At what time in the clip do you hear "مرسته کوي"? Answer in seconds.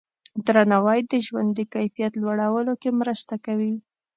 2.99-3.75